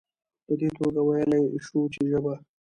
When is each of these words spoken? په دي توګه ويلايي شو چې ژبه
په 0.45 0.53
دي 0.59 0.69
توګه 0.77 1.01
ويلايي 1.07 1.49
شو 1.65 1.81
چې 1.93 2.01
ژبه 2.09 2.33